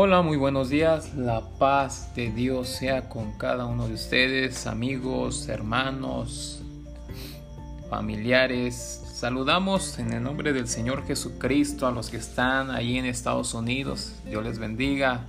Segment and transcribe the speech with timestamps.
[0.00, 1.16] Hola, muy buenos días.
[1.16, 6.62] La paz de Dios sea con cada uno de ustedes, amigos, hermanos,
[7.90, 8.76] familiares.
[8.76, 14.14] Saludamos en el nombre del Señor Jesucristo a los que están ahí en Estados Unidos.
[14.24, 15.22] Dios les bendiga.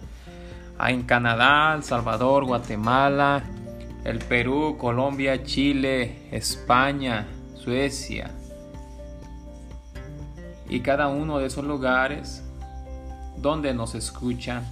[0.79, 3.41] En Canadá, El Salvador, Guatemala,
[4.04, 7.25] el Perú, Colombia, Chile, España,
[7.55, 8.29] Suecia.
[10.70, 12.43] Y cada uno de esos lugares
[13.42, 14.64] donde nos escuchan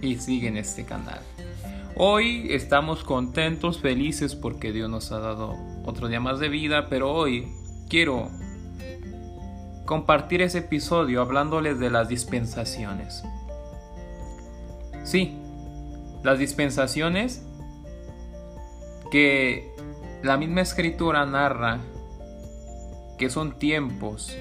[0.00, 1.20] y siguen este canal.
[1.96, 7.12] Hoy estamos contentos, felices porque Dios nos ha dado otro día más de vida, pero
[7.12, 7.48] hoy
[7.88, 8.30] quiero
[9.84, 13.22] compartir ese episodio hablándoles de las dispensaciones.
[15.04, 15.36] Sí,
[16.22, 17.44] las dispensaciones
[19.10, 19.70] que
[20.22, 21.80] la misma escritura narra
[23.18, 24.36] que son tiempos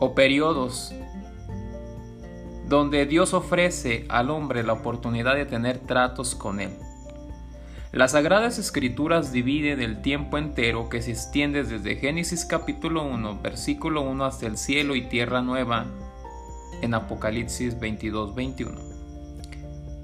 [0.00, 0.94] o periodos
[2.68, 6.70] donde Dios ofrece al hombre la oportunidad de tener tratos con Él.
[7.92, 14.02] Las Sagradas Escrituras dividen el tiempo entero que se extiende desde Génesis capítulo 1, versículo
[14.02, 15.86] 1 hasta el cielo y tierra nueva
[16.82, 18.78] en Apocalipsis 22, 21.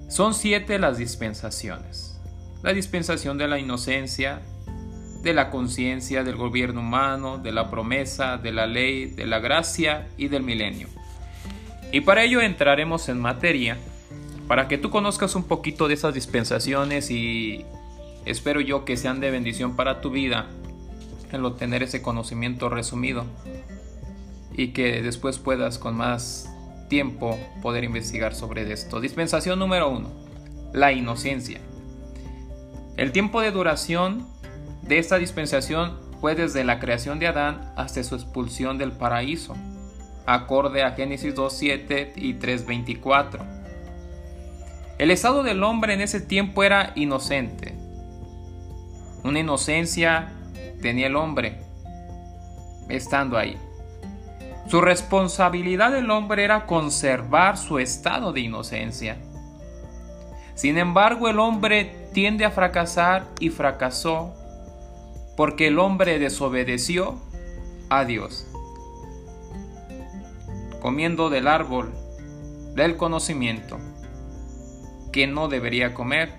[0.08, 2.18] Son siete las dispensaciones.
[2.62, 4.40] La dispensación de la inocencia,
[5.24, 10.06] de la conciencia, del gobierno humano, de la promesa, de la ley, de la gracia
[10.16, 10.86] y del milenio.
[11.90, 13.78] Y para ello entraremos en materia,
[14.46, 17.64] para que tú conozcas un poquito de esas dispensaciones y
[18.26, 20.46] espero yo que sean de bendición para tu vida
[21.32, 23.24] el obtener ese conocimiento resumido
[24.52, 26.50] y que después puedas con más
[26.88, 29.00] tiempo poder investigar sobre esto.
[29.00, 30.10] Dispensación número uno,
[30.72, 31.60] la inocencia.
[32.96, 34.33] El tiempo de duración
[34.86, 39.54] de esta dispensación fue desde la creación de Adán hasta su expulsión del paraíso,
[40.26, 43.40] acorde a Génesis 2.7 y 3.24.
[44.98, 47.74] El estado del hombre en ese tiempo era inocente.
[49.22, 50.32] Una inocencia
[50.82, 51.60] tenía el hombre
[52.88, 53.56] estando ahí.
[54.68, 59.16] Su responsabilidad del hombre era conservar su estado de inocencia.
[60.54, 64.34] Sin embargo, el hombre tiende a fracasar y fracasó
[65.36, 67.16] porque el hombre desobedeció
[67.88, 68.46] a Dios,
[70.80, 71.92] comiendo del árbol
[72.74, 73.78] del conocimiento
[75.12, 76.32] que no debería comer,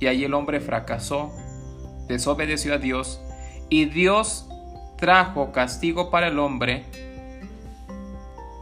[0.00, 1.32] y allí el hombre fracasó,
[2.08, 3.20] desobedeció a Dios,
[3.68, 4.46] y Dios
[4.96, 6.84] trajo castigo para el hombre,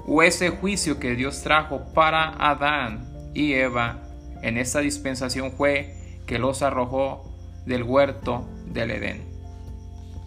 [0.07, 4.03] o ese juicio que Dios trajo para Adán y Eva
[4.43, 7.25] en esta dispensación fue que los arrojó
[7.67, 9.36] del huerto del Edén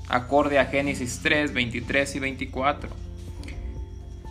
[0.09, 2.89] acorde a Génesis 3, 23 y 24.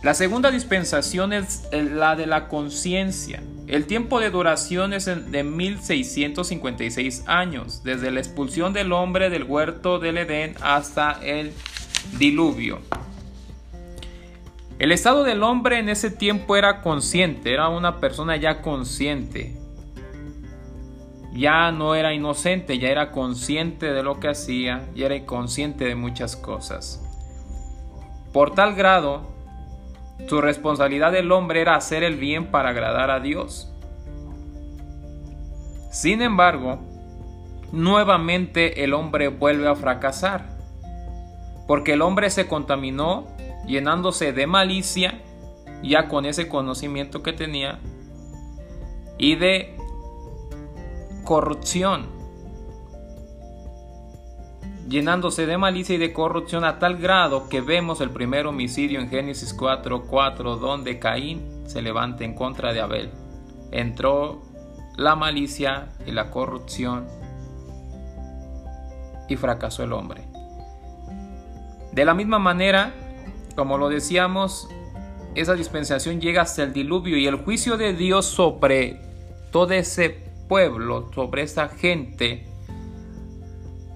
[0.01, 3.43] La segunda dispensación es la de la conciencia.
[3.67, 9.99] El tiempo de duración es de 1656 años, desde la expulsión del hombre del huerto
[9.99, 11.51] del Edén hasta el
[12.17, 12.79] diluvio.
[14.79, 19.58] El estado del hombre en ese tiempo era consciente, era una persona ya consciente,
[21.33, 25.95] ya no era inocente, ya era consciente de lo que hacía y era consciente de
[25.95, 27.05] muchas cosas.
[28.33, 29.27] Por tal grado,
[30.27, 33.71] su responsabilidad del hombre era hacer el bien para agradar a Dios.
[35.91, 36.79] Sin embargo,
[37.71, 40.57] nuevamente el hombre vuelve a fracasar,
[41.67, 43.27] porque el hombre se contaminó
[43.65, 45.21] llenándose de malicia,
[45.81, 47.79] ya con ese conocimiento que tenía,
[49.17, 49.78] y de
[51.29, 52.07] corrupción,
[54.89, 59.09] llenándose de malicia y de corrupción a tal grado que vemos el primer homicidio en
[59.09, 63.11] Génesis 4:4 donde Caín se levanta en contra de Abel.
[63.69, 64.41] Entró
[64.97, 67.05] la malicia y la corrupción
[69.27, 70.23] y fracasó el hombre.
[71.91, 72.91] De la misma manera,
[73.55, 74.67] como lo decíamos,
[75.35, 78.99] esa dispensación llega hasta el diluvio y el juicio de Dios sobre
[79.51, 82.45] todo ese pueblo, sobre esa gente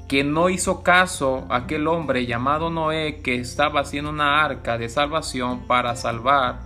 [0.08, 4.88] que no hizo caso a aquel hombre llamado Noé que estaba haciendo una arca de
[4.88, 6.62] salvación para salvar,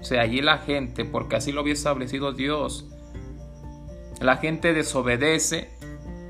[0.00, 2.86] o sea, allí la gente, porque así lo había establecido Dios.
[4.20, 5.70] La gente desobedece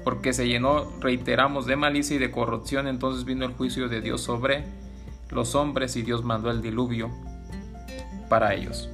[0.05, 4.23] porque se llenó, reiteramos, de malicia y de corrupción, entonces vino el juicio de Dios
[4.23, 4.65] sobre
[5.31, 7.11] los hombres y Dios mandó el diluvio
[8.29, 8.91] para ellos.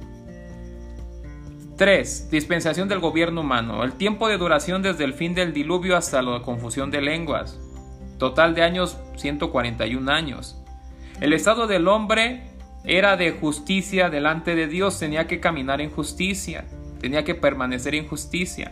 [1.77, 2.29] 3.
[2.29, 3.83] Dispensación del gobierno humano.
[3.83, 7.59] El tiempo de duración desde el fin del diluvio hasta la confusión de lenguas.
[8.17, 10.61] Total de años 141 años.
[11.19, 12.43] El estado del hombre
[12.83, 16.65] era de justicia delante de Dios, tenía que caminar en justicia,
[16.99, 18.71] tenía que permanecer en justicia.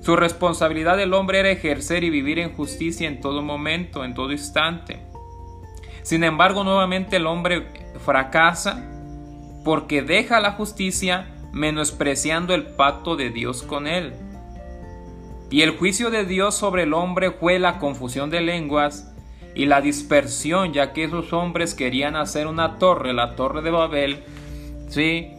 [0.00, 4.30] Su responsabilidad del hombre era ejercer y vivir en justicia en todo momento, en todo
[4.30, 5.00] instante.
[6.02, 7.66] Sin embargo, nuevamente el hombre
[8.04, 8.88] fracasa
[9.64, 14.12] porque deja la justicia menospreciando el pacto de Dios con él.
[15.50, 19.10] Y el juicio de Dios sobre el hombre fue la confusión de lenguas
[19.54, 24.22] y la dispersión, ya que esos hombres querían hacer una torre, la torre de Babel,
[24.88, 25.30] ¿sí?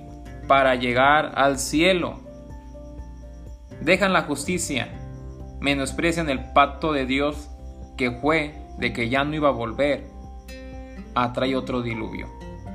[0.48, 2.20] para llegar al cielo.
[3.82, 4.90] Dejan la justicia,
[5.60, 7.48] menosprecian el pacto de Dios
[7.96, 10.08] que fue de que ya no iba a volver.
[11.14, 12.28] Atrae otro diluvio.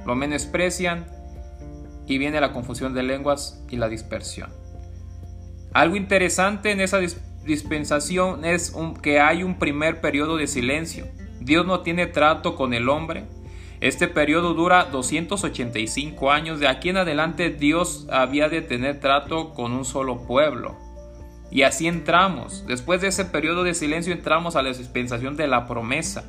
[0.06, 1.06] Lo menosprecian
[2.06, 4.50] y viene la confusión de lenguas y la dispersión.
[5.72, 6.98] Algo interesante en esa
[7.44, 11.06] dispensación es que hay un primer periodo de silencio.
[11.40, 13.24] Dios no tiene trato con el hombre.
[13.80, 16.60] Este periodo dura 285 años.
[16.60, 20.76] De aquí en adelante Dios había de tener trato con un solo pueblo.
[21.50, 22.64] Y así entramos.
[22.66, 26.24] Después de ese periodo de silencio entramos a la dispensación de la promesa.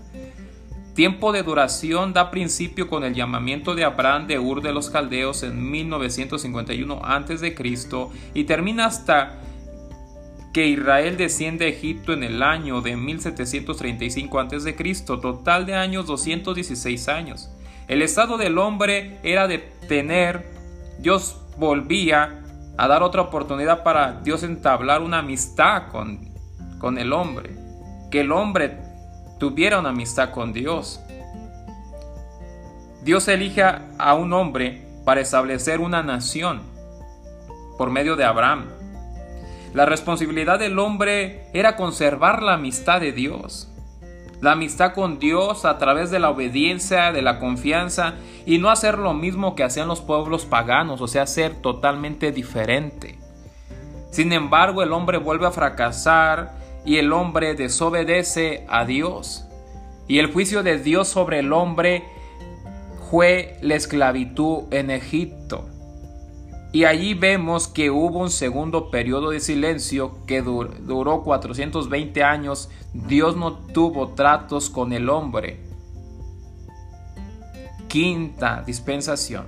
[0.94, 5.42] Tiempo de duración da principio con el llamamiento de Abraham de Ur de los Caldeos
[5.42, 7.56] en 1951 a.C.
[8.36, 9.40] y termina hasta
[10.54, 14.74] que Israel desciende a Egipto en el año de 1735 a.C.,
[15.19, 17.50] total de años 216 años.
[17.88, 19.57] El estado del hombre era de
[19.88, 20.46] tener,
[21.00, 22.44] Dios volvía
[22.78, 26.19] a dar otra oportunidad para Dios entablar una amistad con,
[26.78, 27.56] con el hombre,
[28.12, 28.83] que el hombre
[29.44, 31.01] tuviera una amistad con Dios.
[33.01, 36.62] Dios elige a un hombre para establecer una nación
[37.78, 38.68] por medio de Abraham.
[39.74, 43.69] La responsabilidad del hombre era conservar la amistad de Dios.
[44.40, 48.13] La amistad con Dios a través de la obediencia, de la confianza
[48.46, 53.19] y no hacer lo mismo que hacían los pueblos paganos, o sea, ser totalmente diferente.
[54.10, 59.46] Sin embargo, el hombre vuelve a fracasar y el hombre desobedece a Dios.
[60.08, 62.04] Y el juicio de Dios sobre el hombre
[63.10, 65.70] fue la esclavitud en Egipto.
[66.74, 72.70] Y allí vemos que hubo un segundo periodo de silencio que duró 420 años.
[72.94, 75.60] Dios no tuvo tratos con el hombre.
[77.88, 79.46] Quinta dispensación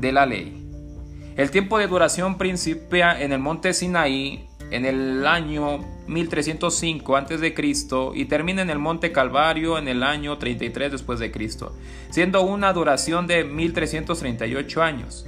[0.00, 0.62] de la ley.
[1.36, 7.54] El tiempo de duración principia en el monte Sinaí en el año 1305 a.C.
[8.14, 11.74] y termina en el monte Calvario en el año 33 después de Cristo,
[12.10, 15.26] siendo una duración de 1338 años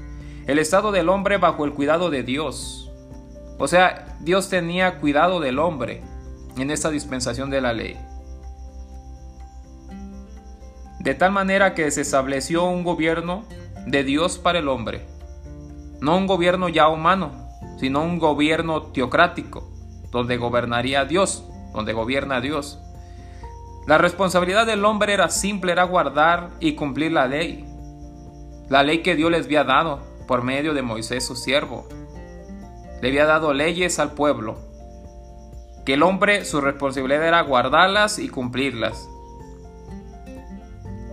[0.48, 2.90] el estado del hombre bajo el cuidado de Dios.
[3.58, 6.02] O sea, Dios tenía cuidado del hombre
[6.56, 7.98] en esta dispensación de la ley.
[11.00, 13.44] De tal manera que se estableció un gobierno
[13.86, 15.06] de Dios para el hombre.
[16.00, 17.47] No un gobierno ya humano,
[17.78, 19.70] sino un gobierno teocrático,
[20.10, 22.80] donde gobernaría Dios, donde gobierna Dios.
[23.86, 27.64] La responsabilidad del hombre era simple, era guardar y cumplir la ley.
[28.68, 31.88] La ley que Dios les había dado por medio de Moisés su siervo.
[33.00, 34.58] Le había dado leyes al pueblo,
[35.86, 39.08] que el hombre su responsabilidad era guardarlas y cumplirlas.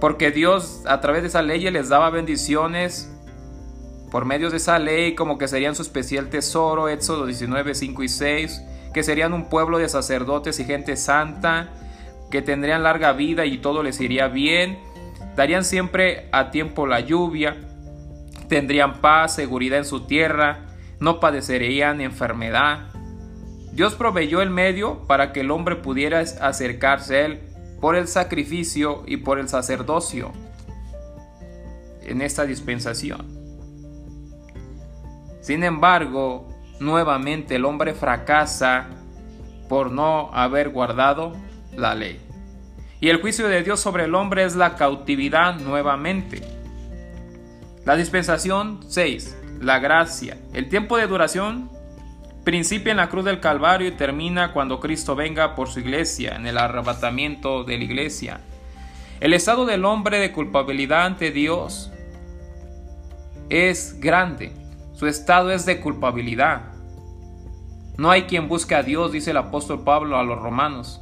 [0.02, 3.15] Porque Dios a través de esa ley les daba bendiciones
[4.16, 8.08] por medio de esa ley como que serían su especial tesoro, Éxodo 19, 5 y
[8.08, 11.74] 6, que serían un pueblo de sacerdotes y gente santa,
[12.32, 14.80] que tendrían larga vida y todo les iría bien,
[15.36, 17.58] darían siempre a tiempo la lluvia,
[18.48, 20.62] tendrían paz, seguridad en su tierra,
[21.02, 22.86] no padecerían enfermedad.
[23.74, 27.42] Dios proveyó el medio para que el hombre pudiera acercarse a Él
[27.82, 30.32] por el sacrificio y por el sacerdocio
[32.06, 33.35] en esta dispensación.
[35.46, 36.48] Sin embargo,
[36.80, 38.88] nuevamente el hombre fracasa
[39.70, 41.34] por no haber guardado
[41.78, 42.20] la ley.
[43.00, 46.42] Y el juicio de Dios sobre el hombre es la cautividad nuevamente.
[47.86, 49.38] La dispensación 6.
[49.62, 50.36] La gracia.
[50.52, 51.70] El tiempo de duración
[52.44, 56.48] principia en la cruz del Calvario y termina cuando Cristo venga por su iglesia, en
[56.48, 58.40] el arrebatamiento de la iglesia.
[59.20, 61.92] El estado del hombre de culpabilidad ante Dios
[63.50, 64.65] es grande.
[64.96, 66.62] Su estado es de culpabilidad.
[67.98, 71.02] No hay quien busque a Dios, dice el apóstol Pablo a los romanos.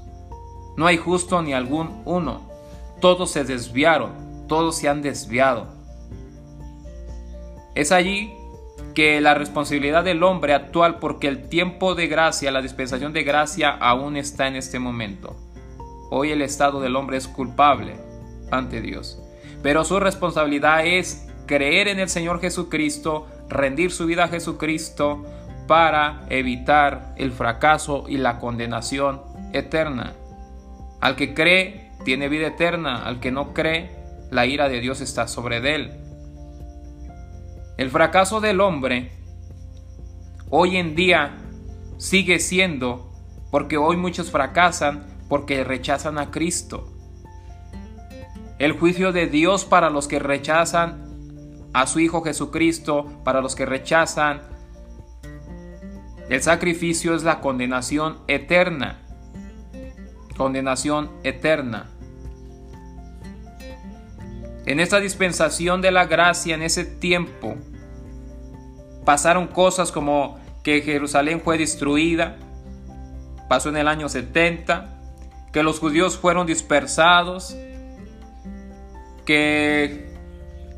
[0.78, 2.42] No hay justo ni algún uno.
[3.00, 5.68] Todos se desviaron, todos se han desviado.
[7.76, 8.34] Es allí
[8.96, 13.70] que la responsabilidad del hombre actual porque el tiempo de gracia, la dispensación de gracia
[13.70, 15.36] aún está en este momento.
[16.10, 17.96] Hoy el estado del hombre es culpable
[18.50, 19.22] ante Dios.
[19.62, 25.26] Pero su responsabilidad es creer en el Señor Jesucristo, rendir su vida a Jesucristo
[25.68, 29.22] para evitar el fracaso y la condenación
[29.54, 30.14] eterna.
[31.00, 33.06] Al que cree, tiene vida eterna.
[33.06, 33.92] Al que no cree,
[34.32, 35.92] la ira de Dios está sobre él.
[37.78, 39.12] El fracaso del hombre
[40.50, 41.38] hoy en día
[41.98, 43.12] sigue siendo
[43.50, 46.90] porque hoy muchos fracasan porque rechazan a Cristo.
[48.60, 51.03] El juicio de Dios para los que rechazan
[51.74, 54.54] a su Hijo Jesucristo, para los que rechazan
[56.30, 59.00] el sacrificio es la condenación eterna.
[60.38, 61.90] Condenación eterna.
[64.66, 67.56] En esta dispensación de la gracia, en ese tiempo,
[69.04, 72.38] pasaron cosas como que Jerusalén fue destruida,
[73.50, 75.02] pasó en el año 70,
[75.52, 77.58] que los judíos fueron dispersados,
[79.26, 80.13] que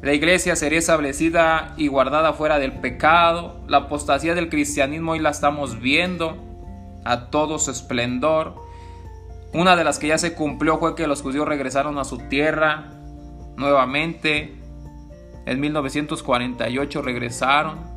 [0.02, 3.62] la iglesia sería establecida y guardada fuera del pecado.
[3.68, 6.38] La apostasía del cristianismo hoy la estamos viendo
[7.04, 8.56] a todo su esplendor.
[9.54, 12.92] Una de las que ya se cumplió fue que los judíos regresaron a su tierra
[13.56, 14.56] nuevamente.
[15.46, 17.96] En 1948 regresaron.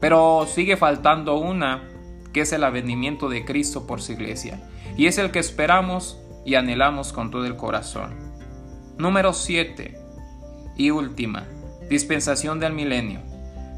[0.00, 1.88] Pero sigue faltando una,
[2.32, 4.60] que es el avenimiento de Cristo por su iglesia.
[4.96, 8.31] Y es el que esperamos y anhelamos con todo el corazón.
[9.02, 9.98] Número 7.
[10.76, 11.48] Y última.
[11.90, 13.18] Dispensación del milenio.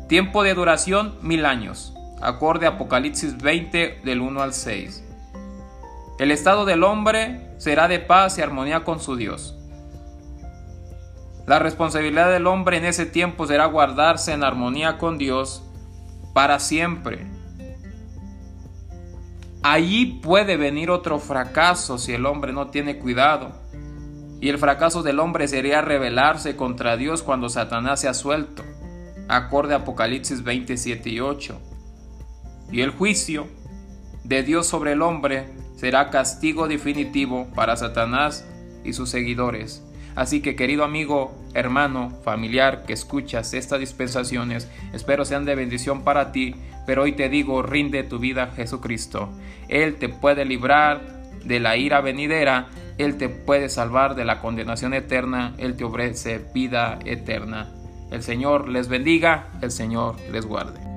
[0.07, 1.95] Tiempo de duración mil años.
[2.21, 5.03] Acorde Apocalipsis 20 del 1 al 6.
[6.19, 9.57] El estado del hombre será de paz y armonía con su Dios.
[11.47, 15.63] La responsabilidad del hombre en ese tiempo será guardarse en armonía con Dios
[16.35, 17.27] para siempre.
[19.63, 23.64] Allí puede venir otro fracaso si el hombre no tiene cuidado
[24.41, 28.63] y el fracaso del hombre sería rebelarse contra Dios cuando Satanás sea suelto,
[29.29, 31.61] acorde a Apocalipsis 27 y 8.
[32.73, 33.47] Y el juicio
[34.25, 38.47] de Dios sobre el hombre será castigo definitivo para Satanás
[38.85, 39.83] y sus seguidores.
[40.15, 46.31] Así que querido amigo, hermano, familiar que escuchas estas dispensaciones, espero sean de bendición para
[46.31, 46.55] ti,
[46.87, 49.29] pero hoy te digo, rinde tu vida a Jesucristo.
[49.69, 51.01] Él te puede librar
[51.45, 56.41] de la ira venidera él te puede salvar de la condenación eterna, Él te ofrece
[56.55, 57.71] vida eterna.
[58.11, 60.94] El Señor les bendiga, el Señor les guarde.